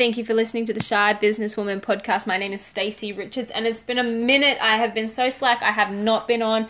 [0.00, 2.26] Thank you for listening to the Shy Businesswoman podcast.
[2.26, 4.56] My name is Stacey Richards, and it's been a minute.
[4.58, 5.60] I have been so slack.
[5.60, 6.68] I have not been on,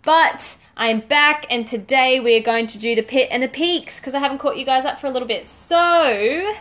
[0.00, 4.00] but I'm back, and today we are going to do the pit and the peaks
[4.00, 5.46] because I haven't caught you guys up for a little bit.
[5.46, 6.54] So,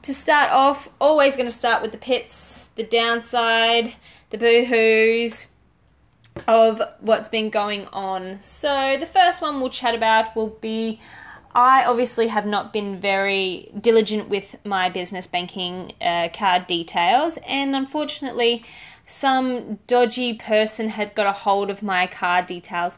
[0.00, 3.92] to start off, always going to start with the pits, the downside,
[4.30, 5.48] the boohoos
[6.48, 8.40] of what's been going on.
[8.40, 11.00] So, the first one we'll chat about will be
[11.52, 17.74] I obviously have not been very diligent with my business banking uh, card details, and
[17.74, 18.64] unfortunately,
[19.06, 22.96] some dodgy person had got a hold of my card details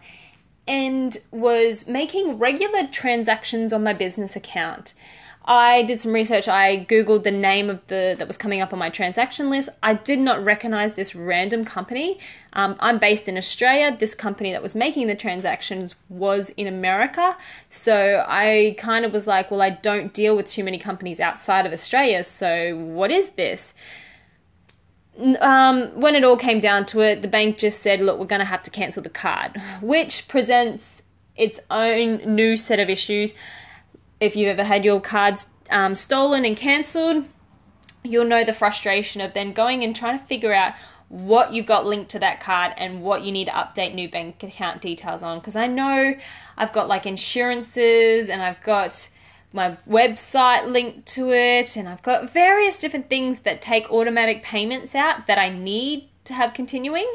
[0.69, 4.93] and was making regular transactions on my business account.
[5.45, 6.47] I did some research.
[6.47, 9.69] I googled the name of the that was coming up on my transaction list.
[9.83, 12.21] I did not recognize this random company.
[12.53, 13.97] Um, I'm based in Australia.
[13.99, 17.37] This company that was making the transactions was in America.
[17.71, 21.67] So I kind of was like, well, I don't deal with too many companies outside
[21.67, 22.23] of Australia.
[22.23, 23.75] So what is this?
[25.41, 28.39] Um, when it all came down to it, the bank just said, look, we're going
[28.39, 31.03] to have to cancel the card, which presents
[31.37, 33.35] its own new set of issues
[34.23, 37.27] if you've ever had your cards um, stolen and cancelled,
[38.05, 40.75] you'll know the frustration of then going and trying to figure out
[41.09, 44.41] what you've got linked to that card and what you need to update new bank
[44.45, 45.41] account details on.
[45.41, 46.15] Because I know
[46.57, 49.11] I've got like insurances and I've got
[49.53, 54.95] my website linked to it and I've got various different things that take automatic payments
[54.95, 57.13] out that I need to have continuing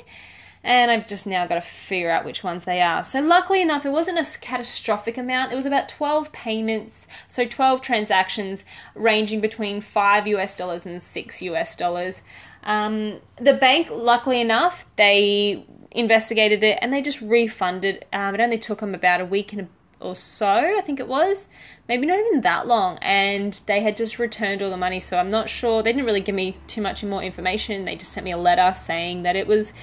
[0.67, 3.01] and I've just now got to figure out which ones they are.
[3.01, 5.53] So, luckily enough, it wasn't a catastrophic amount.
[5.53, 11.41] It was about 12 payments, so 12 transactions ranging between 5 US dollars and 6
[11.41, 12.21] US dollars.
[12.63, 18.05] Um, the bank, luckily enough, they investigated it and they just refunded.
[18.11, 19.67] Um, it only took them about a week and a
[19.99, 21.49] or so, I think it was.
[21.87, 22.99] Maybe not even that long.
[23.01, 24.99] And they had just returned all the money.
[24.99, 25.81] So I'm not sure.
[25.81, 27.85] They didn't really give me too much more information.
[27.85, 29.73] They just sent me a letter saying that it was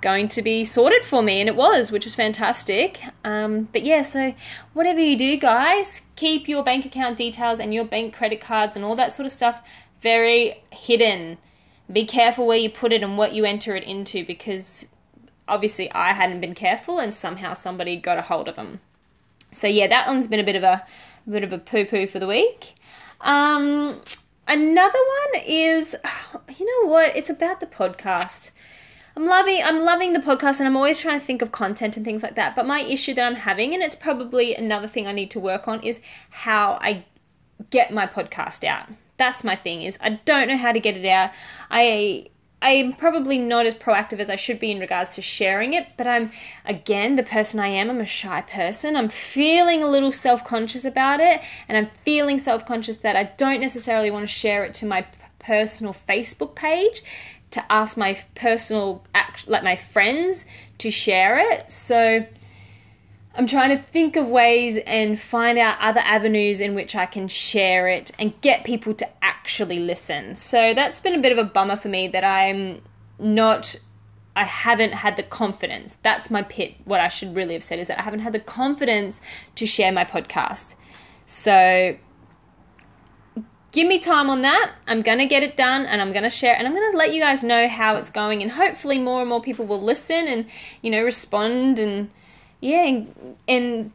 [0.00, 3.00] going to be sorted for me, and it was, which was fantastic.
[3.24, 4.34] Um, but yeah, so
[4.72, 8.84] whatever you do, guys, keep your bank account details and your bank credit cards and
[8.84, 9.66] all that sort of stuff
[10.00, 11.38] very hidden.
[11.92, 14.86] Be careful where you put it and what you enter it into because
[15.48, 18.80] obviously I hadn't been careful and somehow somebody got a hold of them.
[19.52, 20.84] So yeah, that one's been a bit of a,
[21.26, 22.74] a bit of a poo poo for the week.
[23.20, 24.00] Um,
[24.46, 25.96] another one is,
[26.58, 27.16] you know what?
[27.16, 28.50] It's about the podcast.
[29.16, 32.04] I'm loving I'm loving the podcast and I'm always trying to think of content and
[32.04, 32.54] things like that.
[32.54, 35.66] But my issue that I'm having, and it's probably another thing I need to work
[35.66, 37.06] on, is how I
[37.70, 38.88] get my podcast out.
[39.16, 41.30] That's my thing, is I don't know how to get it out.
[41.70, 42.28] I
[42.60, 46.06] I'm probably not as proactive as I should be in regards to sharing it, but
[46.06, 46.30] I'm
[46.66, 47.88] again the person I am.
[47.88, 48.96] I'm a shy person.
[48.96, 53.24] I'm feeling a little self conscious about it, and I'm feeling self conscious that I
[53.24, 55.06] don't necessarily want to share it to my
[55.38, 57.02] personal Facebook page
[57.50, 59.04] to ask my personal
[59.46, 60.44] like my friends
[60.78, 62.26] to share it so
[63.34, 67.28] i'm trying to think of ways and find out other avenues in which i can
[67.28, 71.44] share it and get people to actually listen so that's been a bit of a
[71.44, 72.80] bummer for me that i'm
[73.18, 73.76] not
[74.36, 75.96] I haven't had the confidence.
[76.02, 76.74] That's my pit.
[76.84, 79.22] What I should really have said is that I haven't had the confidence
[79.54, 80.74] to share my podcast.
[81.24, 81.96] So
[83.72, 84.72] give me time on that.
[84.86, 86.96] I'm going to get it done and I'm going to share and I'm going to
[86.96, 90.26] let you guys know how it's going and hopefully more and more people will listen
[90.28, 90.46] and
[90.82, 92.10] you know respond and
[92.60, 93.92] yeah and, and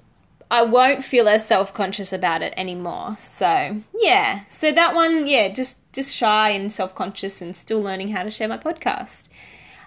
[0.51, 3.15] I won't feel as self-conscious about it anymore.
[3.17, 4.41] So, yeah.
[4.49, 8.49] So that one, yeah, just just shy and self-conscious and still learning how to share
[8.49, 9.29] my podcast.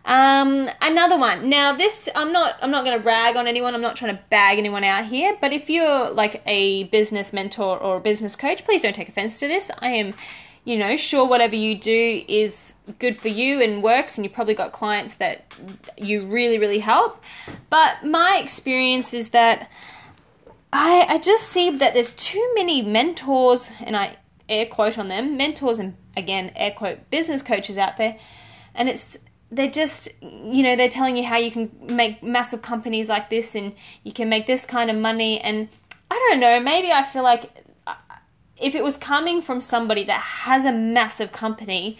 [0.04, 1.48] Um, another one.
[1.48, 3.74] Now, this I'm not I'm not going to rag on anyone.
[3.74, 5.36] I'm not trying to bag anyone out here.
[5.40, 9.40] But if you're like a business mentor or a business coach, please don't take offense
[9.40, 9.70] to this.
[9.78, 10.14] I am,
[10.64, 14.54] you know, sure whatever you do is good for you and works, and you've probably
[14.54, 15.54] got clients that
[15.96, 17.22] you really really help.
[17.70, 19.70] But my experience is that
[20.70, 24.18] I I just see that there's too many mentors, and I
[24.50, 28.18] air quote on them mentors and again air quote business coaches out there,
[28.74, 29.18] and it's
[29.54, 33.54] they're just you know they're telling you how you can make massive companies like this
[33.54, 35.40] and you can make this kind of money.
[35.40, 35.68] And
[36.10, 37.50] i don't know maybe i feel like
[37.86, 37.94] uh,
[38.60, 41.96] if it was coming from somebody that has a massive company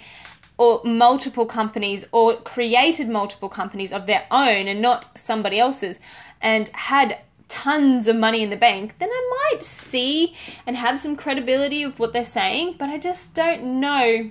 [0.57, 5.99] or multiple companies or created multiple companies of their own and not somebody else's
[6.41, 7.19] and had
[7.49, 10.35] tons of money in the bank, then I might see
[10.67, 14.31] and have some credibility of what they're saying, but I just don't know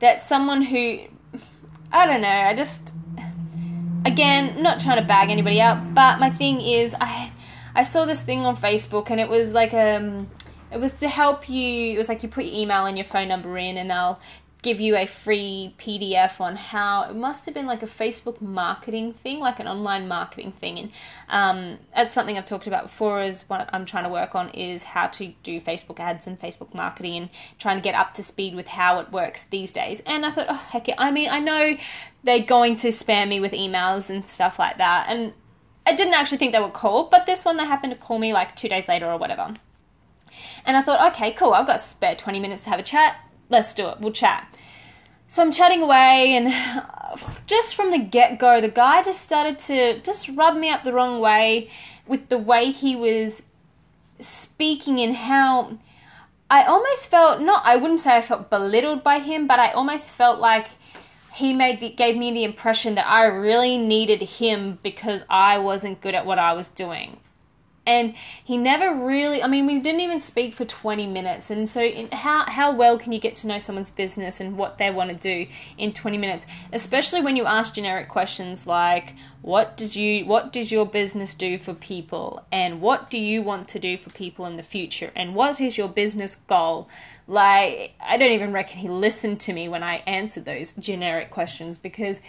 [0.00, 1.00] that someone who
[1.94, 2.28] I don't know.
[2.28, 2.92] I just
[4.04, 7.32] again, not trying to bag anybody out, but my thing is I
[7.74, 10.28] I saw this thing on Facebook and it was like um
[10.72, 11.94] it was to help you.
[11.94, 14.18] It was like you put your email and your phone number in, and they'll
[14.64, 19.12] give you a free PDF on how it must have been like a Facebook marketing
[19.12, 20.78] thing, like an online marketing thing.
[20.78, 20.90] And
[21.28, 23.22] um, that's something I've talked about before.
[23.22, 26.74] Is what I'm trying to work on is how to do Facebook ads and Facebook
[26.74, 30.02] marketing, and trying to get up to speed with how it works these days.
[30.06, 30.94] And I thought, oh heck, it.
[30.96, 31.76] I mean, I know
[32.24, 35.34] they're going to spam me with emails and stuff like that, and
[35.86, 38.32] I didn't actually think they would call, but this one they happened to call me
[38.32, 39.52] like two days later or whatever.
[40.64, 43.16] And I thought, okay, cool, I've got spare 20 minutes to have a chat
[43.48, 44.00] let's do it.
[44.00, 44.54] We'll chat.
[45.28, 46.52] So I'm chatting away, and
[47.46, 50.92] just from the get go, the guy just started to just rub me up the
[50.92, 51.68] wrong way
[52.06, 53.42] with the way he was
[54.20, 55.78] speaking and how
[56.50, 60.12] I almost felt not I wouldn't say I felt belittled by him, but I almost
[60.12, 60.68] felt like
[61.34, 66.00] he made the, gave me the impression that I really needed him because I wasn't
[66.00, 67.18] good at what I was doing
[67.86, 71.50] and he never really i mean we didn't even speak for 20 minutes.
[71.50, 74.90] And so how how well can you get to know someone's business and what they
[74.90, 76.46] want to do in 20 minutes?
[76.72, 81.58] Especially when you ask generic questions like what did you what does your business do
[81.58, 82.44] for people?
[82.50, 85.12] And what do you want to do for people in the future?
[85.14, 86.88] And what is your business goal?
[87.26, 91.78] Like i don't even reckon he listened to me when i answered those generic questions
[91.78, 92.20] because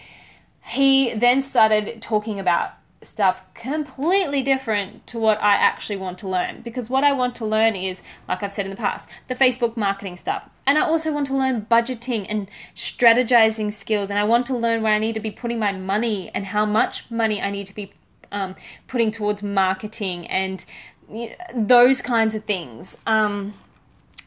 [0.64, 2.72] he then started talking about
[3.06, 6.62] stuff completely different to what I actually want to learn.
[6.62, 9.78] Because what I want to learn is, like I've said in the past, the Facebook
[9.78, 10.50] marketing stuff.
[10.66, 14.10] And I also want to learn budgeting and strategizing skills.
[14.10, 16.66] And I want to learn where I need to be putting my money and how
[16.66, 17.94] much money I need to be
[18.32, 18.56] um,
[18.88, 20.66] putting towards marketing and
[21.10, 22.98] you know, those kinds of things.
[23.06, 23.54] Um,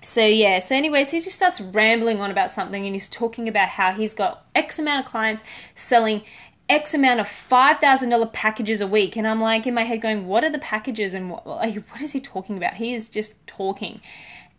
[0.05, 3.69] so yeah, so anyways, he just starts rambling on about something and he's talking about
[3.69, 5.43] how he's got X amount of clients
[5.75, 6.23] selling
[6.69, 9.17] X amount of $5,000 packages a week.
[9.17, 12.01] And I'm like in my head going, what are the packages and what, like, what
[12.01, 12.75] is he talking about?
[12.75, 14.01] He is just talking.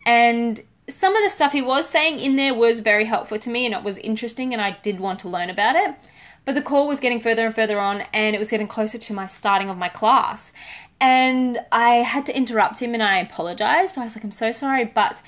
[0.04, 3.64] And some of the stuff he was saying in there was very helpful to me
[3.64, 5.94] and it was interesting and I did want to learn about it.
[6.44, 9.12] But the call was getting further and further on and it was getting closer to
[9.12, 10.52] my starting of my class.
[11.00, 13.98] And I had to interrupt him and I apologized.
[13.98, 15.22] I was like, I'm so sorry, but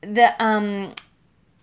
[0.00, 0.94] the um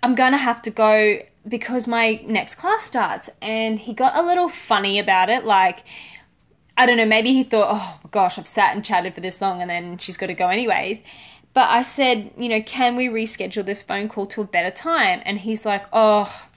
[0.04, 3.30] I'm gonna have to go because my next class starts.
[3.42, 5.46] And he got a little funny about it.
[5.46, 5.84] Like,
[6.78, 9.62] I don't know, maybe he thought, oh gosh, I've sat and chatted for this long
[9.62, 11.04] and then she's got to go anyways.
[11.54, 15.22] But I said, you know, can we reschedule this phone call to a better time?
[15.26, 16.48] And he's like, oh,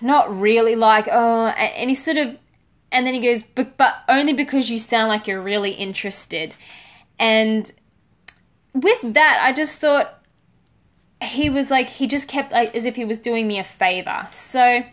[0.00, 0.74] not really.
[0.74, 2.38] Like, oh, and he sort of,
[2.90, 6.54] and then he goes, but, but only because you sound like you're really interested.
[7.18, 7.70] And
[8.72, 10.23] with that, I just thought,
[11.22, 14.26] he was like he just kept like as if he was doing me a favor.
[14.32, 14.84] So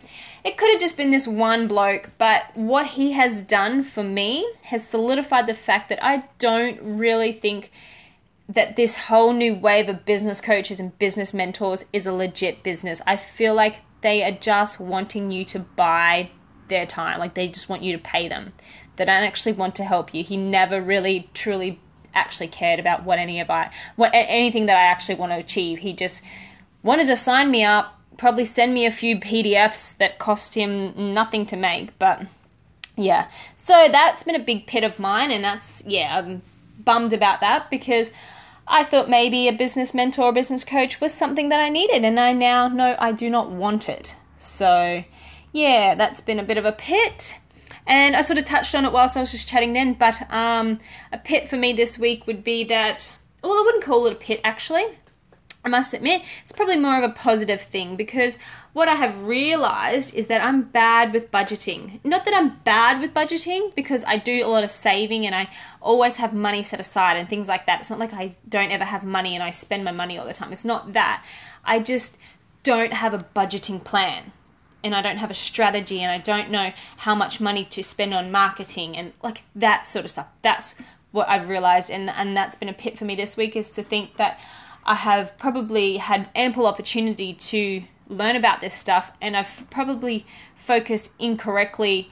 [0.44, 4.50] it could have just been this one bloke, but what he has done for me
[4.64, 7.70] has solidified the fact that I don't really think
[8.48, 13.00] that this whole new wave of business coaches and business mentors is a legit business.
[13.06, 16.30] I feel like they are just wanting you to buy
[16.68, 18.52] their time, like they just want you to pay them.
[18.96, 20.24] They don't actually want to help you.
[20.24, 21.80] He never really truly
[22.14, 25.78] actually cared about what any of I what anything that I actually want to achieve.
[25.78, 26.22] He just
[26.82, 31.46] wanted to sign me up, probably send me a few PDFs that cost him nothing
[31.46, 32.22] to make, but
[32.96, 33.28] yeah.
[33.56, 36.42] So that's been a big pit of mine and that's yeah, I'm
[36.84, 38.10] bummed about that because
[38.66, 42.18] I thought maybe a business mentor or business coach was something that I needed and
[42.18, 44.16] I now know I do not want it.
[44.38, 45.04] So
[45.52, 47.36] yeah, that's been a bit of a pit.
[47.86, 50.78] And I sort of touched on it whilst I was just chatting then, but um,
[51.10, 53.12] a pit for me this week would be that,
[53.42, 54.86] well, I wouldn't call it a pit actually.
[55.64, 58.36] I must admit, it's probably more of a positive thing because
[58.72, 62.04] what I have realized is that I'm bad with budgeting.
[62.04, 65.48] Not that I'm bad with budgeting because I do a lot of saving and I
[65.80, 67.80] always have money set aside and things like that.
[67.80, 70.32] It's not like I don't ever have money and I spend my money all the
[70.32, 70.52] time.
[70.52, 71.24] It's not that.
[71.64, 72.18] I just
[72.64, 74.32] don't have a budgeting plan
[74.84, 78.14] and I don't have a strategy and I don't know how much money to spend
[78.14, 80.28] on marketing and like that sort of stuff.
[80.42, 80.74] That's
[81.12, 83.82] what I've realized and and that's been a pit for me this week is to
[83.82, 84.40] think that
[84.84, 91.12] I have probably had ample opportunity to learn about this stuff and I've probably focused
[91.18, 92.10] incorrectly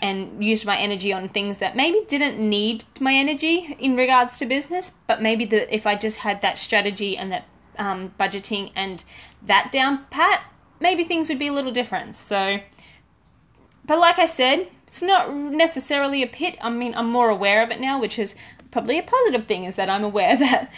[0.00, 4.46] and used my energy on things that maybe didn't need my energy in regards to
[4.46, 7.44] business, but maybe that if I just had that strategy and that
[7.78, 9.04] um, budgeting and
[9.42, 10.42] that down pat,
[10.82, 12.16] maybe things would be a little different.
[12.16, 12.58] So,
[13.86, 16.58] but like I said, it's not necessarily a pit.
[16.60, 18.34] I mean, I'm more aware of it now, which is
[18.70, 20.72] probably a positive thing, is that I'm aware that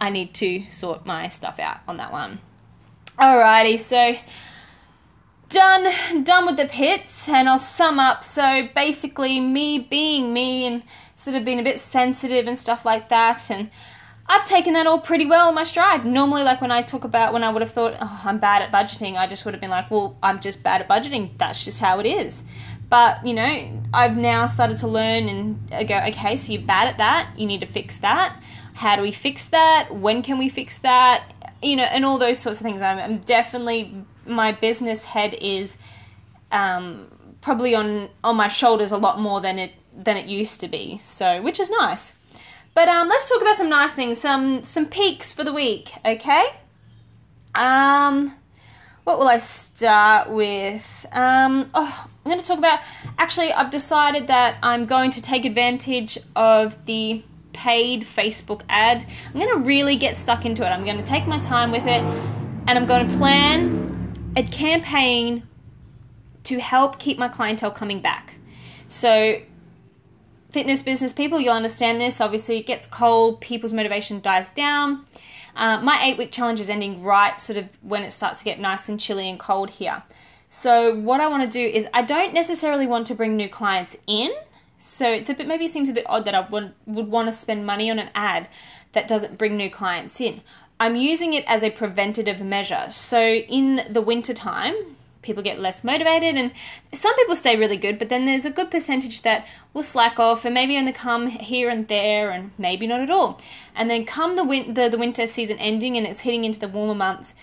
[0.00, 2.40] I need to sort my stuff out on that one.
[3.18, 4.16] Alrighty, so
[5.50, 8.24] done done with the pits and I'll sum up.
[8.24, 10.82] So basically me being me and
[11.16, 13.70] sort of being a bit sensitive and stuff like that and
[14.30, 16.04] I've taken that all pretty well in my stride.
[16.04, 18.70] Normally, like when I talk about when I would have thought, oh, I'm bad at
[18.70, 21.36] budgeting, I just would have been like, well, I'm just bad at budgeting.
[21.36, 22.44] That's just how it is.
[22.88, 26.98] But, you know, I've now started to learn and go, okay, so you're bad at
[26.98, 27.32] that.
[27.36, 28.40] You need to fix that.
[28.74, 29.92] How do we fix that?
[29.92, 31.34] When can we fix that?
[31.60, 32.82] You know, and all those sorts of things.
[32.82, 33.92] I'm, I'm definitely,
[34.26, 35.76] my business head is
[36.52, 37.08] um,
[37.40, 40.98] probably on, on my shoulders a lot more than it, than it used to be.
[40.98, 42.12] So, which is nice.
[42.74, 46.44] But um, let's talk about some nice things, some some peaks for the week, okay?
[47.54, 48.34] Um,
[49.04, 51.06] what will I start with?
[51.12, 52.80] Um, oh, I'm going to talk about.
[53.18, 57.22] Actually, I've decided that I'm going to take advantage of the
[57.52, 59.04] paid Facebook ad.
[59.26, 60.68] I'm going to really get stuck into it.
[60.68, 62.02] I'm going to take my time with it,
[62.68, 65.42] and I'm going to plan a campaign
[66.44, 68.34] to help keep my clientele coming back.
[68.86, 69.40] So
[70.50, 72.20] fitness business people, you'll understand this.
[72.20, 75.04] Obviously, it gets cold, people's motivation dies down.
[75.56, 78.60] Uh, my eight week challenge is ending right sort of when it starts to get
[78.60, 80.02] nice and chilly and cold here.
[80.48, 83.96] So, what I want to do is, I don't necessarily want to bring new clients
[84.06, 84.32] in.
[84.78, 87.32] So, it's a bit, maybe seems a bit odd that I would, would want to
[87.32, 88.48] spend money on an ad
[88.92, 90.40] that doesn't bring new clients in.
[90.80, 92.86] I'm using it as a preventative measure.
[92.90, 94.74] So, in the winter time,
[95.22, 96.50] people get less motivated and
[96.92, 100.44] some people stay really good but then there's a good percentage that will slack off
[100.44, 103.40] and maybe only come here and there and maybe not at all.
[103.74, 106.68] And then come the, win- the, the winter season ending and it's hitting into the
[106.68, 107.34] warmer months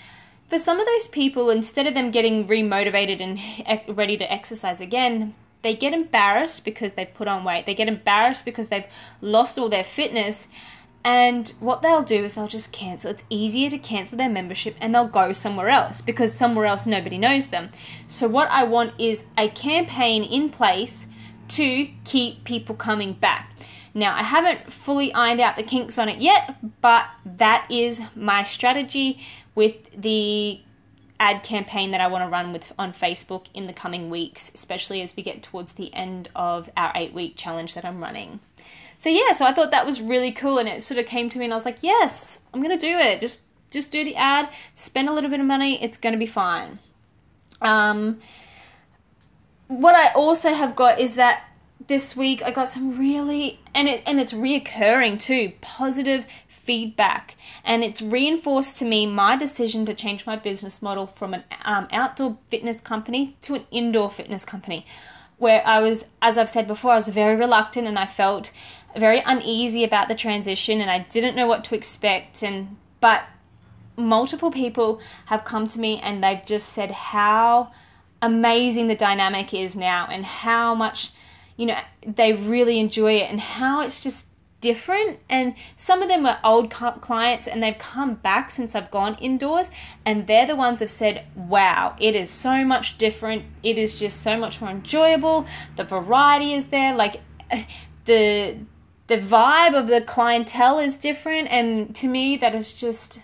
[0.48, 5.34] for some of those people instead of them getting remotivated and ready to exercise again
[5.62, 7.66] they get embarrassed because they've put on weight.
[7.66, 8.86] They get embarrassed because they've
[9.22, 10.48] lost all their fitness
[11.08, 13.12] and what they'll do is they'll just cancel.
[13.12, 17.18] It's easier to cancel their membership and they'll go somewhere else because somewhere else nobody
[17.18, 17.70] knows them.
[18.10, 21.08] So, what I want is a campaign in place
[21.48, 23.54] to keep people coming back.
[23.94, 28.44] Now, I haven't fully ironed out the kinks on it yet, but that is my
[28.44, 29.22] strategy
[29.56, 30.60] with the
[31.22, 35.02] ad campaign that I want to run with on Facebook in the coming weeks, especially
[35.02, 38.42] as we get towards the end of our 8-week challenge that I'm running
[39.00, 41.40] so yeah, so I thought that was really cool, and it sort of came to
[41.40, 43.22] me, and I was like, yes, I'm gonna do it.
[43.22, 46.80] Just just do the ad, spend a little bit of money, it's gonna be fine.
[47.62, 48.20] Um,
[49.68, 51.44] what I also have got is that
[51.88, 57.84] this week I got some really and it and it's reoccurring too positive feedback and
[57.84, 62.38] it's reinforced to me my decision to change my business model from an um, outdoor
[62.50, 64.86] fitness company to an indoor fitness company
[65.38, 68.52] where I was as I've said before I was very reluctant and I felt
[68.98, 73.24] very uneasy about the transition and I didn't know what to expect and but
[73.96, 77.72] multiple people have come to me and they've just said how
[78.22, 81.12] amazing the dynamic is now and how much
[81.56, 84.28] you know they really enjoy it and how it's just
[84.62, 85.20] different.
[85.30, 89.70] And some of them are old clients and they've come back since I've gone indoors
[90.06, 93.46] and they're the ones have said wow it is so much different.
[93.64, 95.46] It is just so much more enjoyable.
[95.76, 96.96] The variety is there.
[96.96, 97.64] Like uh,
[98.06, 98.58] the
[99.08, 103.22] the vibe of the clientele is different and to me that is just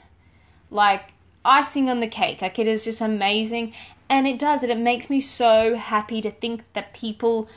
[0.71, 1.13] like
[1.45, 2.41] icing on the cake.
[2.41, 3.73] Like it is just amazing.
[4.09, 7.49] And it does it it makes me so happy to think that people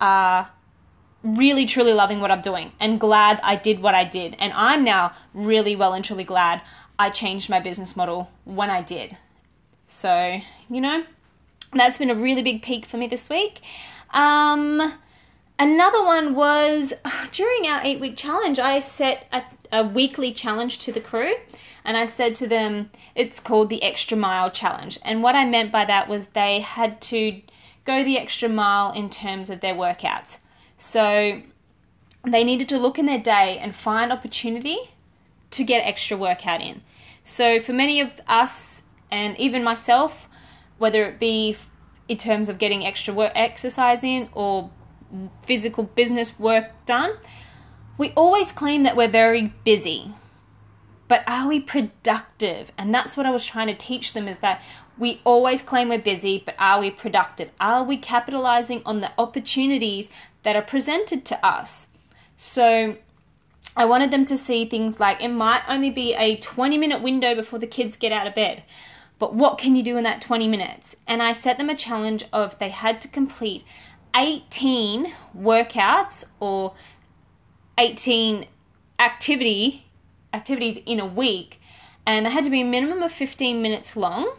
[0.00, 0.50] are
[1.22, 4.36] really truly loving what I'm doing and glad I did what I did.
[4.38, 6.62] And I'm now really well and truly glad
[6.98, 9.16] I changed my business model when I did.
[9.86, 11.04] So you know
[11.74, 13.60] that's been a really big peak for me this week.
[14.10, 14.98] Um
[15.58, 16.92] Another one was
[17.32, 19.42] during our eight week challenge, I set a,
[19.72, 21.34] a, weekly challenge to the crew
[21.84, 24.98] and I said to them, it's called the extra mile challenge.
[25.04, 27.40] And what I meant by that was they had to
[27.84, 30.38] go the extra mile in terms of their workouts.
[30.76, 31.42] So
[32.24, 34.78] they needed to look in their day and find opportunity
[35.50, 36.82] to get extra workout in.
[37.24, 40.28] So for many of us and even myself,
[40.78, 41.56] whether it be
[42.08, 44.70] in terms of getting extra work exercise in or
[45.42, 47.14] physical business work done,
[47.98, 50.12] we always claim that we're very busy.
[51.08, 52.72] But are we productive?
[52.78, 54.62] And that's what I was trying to teach them is that
[54.98, 57.50] we always claim we're busy, but are we productive?
[57.60, 60.08] Are we capitalizing on the opportunities
[60.42, 61.88] that are presented to us?
[62.36, 62.96] So
[63.76, 67.34] I wanted them to see things like it might only be a 20 minute window
[67.34, 68.62] before the kids get out of bed.
[69.18, 70.96] But what can you do in that 20 minutes?
[71.06, 73.64] And I set them a challenge of they had to complete
[74.14, 76.74] 18 workouts or
[77.78, 78.46] 18
[78.98, 79.86] activity
[80.32, 81.60] activities in a week
[82.06, 84.34] and they had to be a minimum of 15 minutes long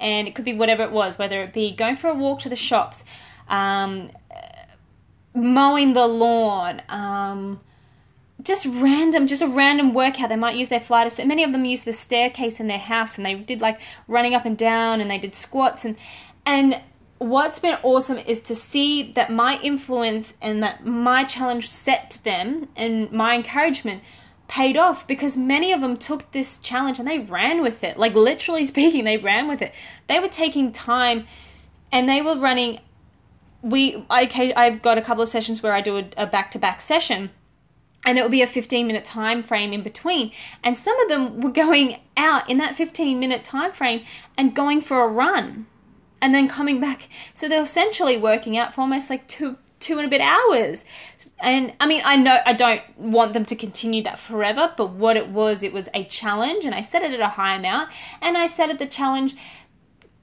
[0.00, 2.48] and it could be whatever it was whether it be going for a walk to
[2.48, 3.04] the shops
[3.48, 4.10] um,
[5.34, 7.60] mowing the lawn um,
[8.42, 10.28] just random, just a random workout.
[10.28, 11.26] They might use their flight assist.
[11.26, 14.44] Many of them use the staircase in their house, and they did like running up
[14.44, 15.96] and down, and they did squats, and
[16.44, 16.80] and
[17.22, 22.24] what's been awesome is to see that my influence and that my challenge set to
[22.24, 24.02] them and my encouragement
[24.48, 27.98] paid off because many of them took this challenge and they ran with it.
[27.98, 29.72] Like literally speaking, they ran with it.
[30.08, 31.26] They were taking time
[31.90, 32.80] and they were running
[33.62, 36.80] we okay I've got a couple of sessions where I do a back to back
[36.80, 37.30] session
[38.04, 40.32] and it will be a 15 minute time frame in between
[40.64, 44.02] and some of them were going out in that 15 minute time frame
[44.36, 45.66] and going for a run
[46.22, 50.06] and then coming back so they're essentially working out for almost like two two and
[50.06, 50.86] a bit hours
[51.40, 55.16] and i mean i know i don't want them to continue that forever but what
[55.18, 57.90] it was it was a challenge and i set it at a high amount
[58.22, 59.34] and i set it the challenge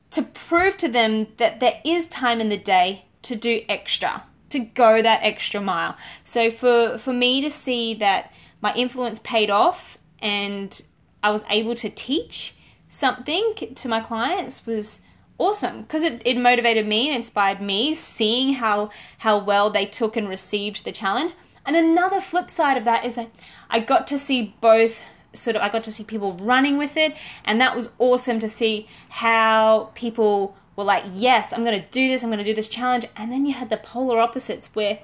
[0.10, 4.60] to prove to them that there is time in the day to do extra to
[4.60, 5.96] go that extra mile.
[6.24, 10.82] So for for me to see that my influence paid off and
[11.24, 12.56] I was able to teach
[12.88, 15.02] something to my clients was
[15.40, 20.16] awesome because it, it motivated me and inspired me seeing how how well they took
[20.16, 21.34] and received the challenge
[21.66, 23.32] and another flip side of that is that
[23.70, 25.00] i got to see both
[25.34, 27.16] sort of i got to see people running with it
[27.46, 32.08] and that was awesome to see how people were like, yes, I'm going to do
[32.08, 33.06] this, I'm going to do this challenge.
[33.16, 35.00] And then you had the polar opposites where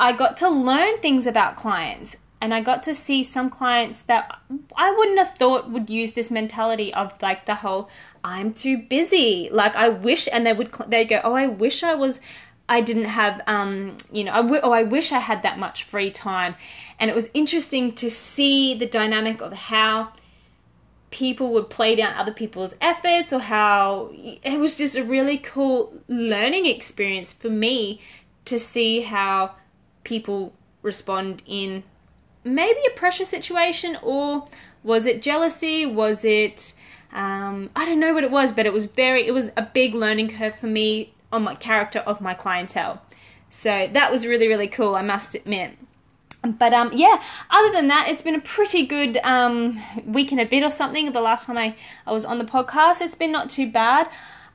[0.00, 4.38] I got to learn things about clients and I got to see some clients that
[4.76, 7.88] I wouldn't have thought would use this mentality of like the whole
[8.22, 9.48] I'm too busy.
[9.50, 12.20] Like I wish, and they would they go, oh, I wish I was.
[12.66, 15.84] I didn't have, um, you know, I w- oh, I wish I had that much
[15.84, 16.54] free time.
[16.98, 20.12] And it was interesting to see the dynamic of how
[21.10, 25.94] people would play down other people's efforts or how it was just a really cool
[26.08, 28.00] learning experience for me
[28.46, 29.54] to see how
[30.04, 31.84] people respond in
[32.44, 34.46] maybe a pressure situation or
[34.82, 36.72] was it jealousy was it
[37.12, 39.94] um, i don't know what it was but it was very it was a big
[39.94, 43.02] learning curve for me on my character of my clientele
[43.48, 45.76] so that was really really cool i must admit
[46.46, 50.44] but um, yeah, other than that, it's been a pretty good um, week and a
[50.44, 51.12] bit or something.
[51.12, 51.74] The last time I,
[52.06, 54.08] I was on the podcast, it's been not too bad.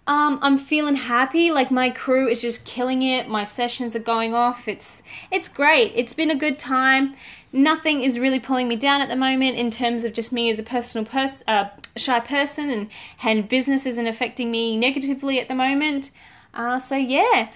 [0.09, 1.51] Um, I'm feeling happy.
[1.51, 3.29] Like my crew is just killing it.
[3.29, 4.67] My sessions are going off.
[4.67, 5.93] It's it's great.
[5.95, 7.13] It's been a good time.
[7.53, 10.57] Nothing is really pulling me down at the moment in terms of just me as
[10.57, 12.89] a personal person, uh, shy person, and
[13.21, 16.09] and business isn't affecting me negatively at the moment.
[16.55, 17.49] Uh, so yeah.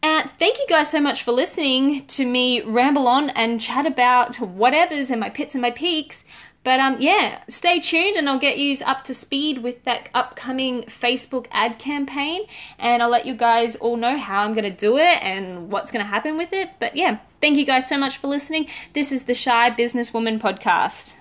[0.00, 4.36] Uh, thank you guys so much for listening to me ramble on and chat about
[4.38, 6.24] whatever's and my pits and my peaks.
[6.68, 10.82] But um, yeah, stay tuned and I'll get you up to speed with that upcoming
[10.82, 12.42] Facebook ad campaign.
[12.78, 15.90] And I'll let you guys all know how I'm going to do it and what's
[15.90, 16.72] going to happen with it.
[16.78, 18.68] But yeah, thank you guys so much for listening.
[18.92, 21.17] This is the Shy Businesswoman Podcast.